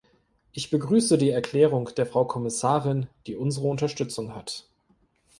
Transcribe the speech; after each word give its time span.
Ich 0.51 0.71
begrüße 0.71 1.19
die 1.19 1.29
Erklärung 1.29 1.91
der 1.95 2.07
Frau 2.07 2.25
Kommissarin, 2.25 3.05
die 3.27 3.35
unsere 3.35 3.67
Unterstützung 3.67 4.33
hat. 4.33 4.67